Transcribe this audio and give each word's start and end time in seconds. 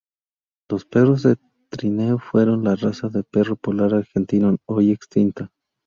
Los 0.67 0.83
perros 0.85 1.21
de 1.21 1.37
trineo 1.69 2.17
fueron 2.17 2.63
de 2.63 2.71
la 2.71 2.75
raza 2.75 3.07
perro 3.29 3.55
polar 3.55 3.93
argentino, 3.93 4.57
hoy 4.65 4.89
extinta. 4.89 5.51